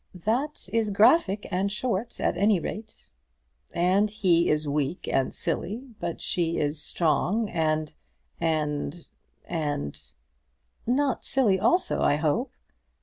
[0.25, 3.11] "That is graphic and short, at any rate."
[3.71, 7.93] "And he is weak and silly, but she is strong and
[8.39, 9.05] and
[9.45, 10.01] and"
[10.87, 12.51] "Not silly also, I hope?"